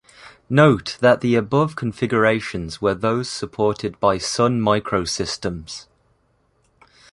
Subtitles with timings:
[0.49, 5.85] Note that the above configurations were those supported by Sun Microsystems.